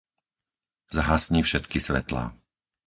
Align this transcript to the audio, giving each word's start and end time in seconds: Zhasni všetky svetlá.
Zhasni 0.95 1.39
všetky 1.45 1.77
svetlá. 1.87 2.23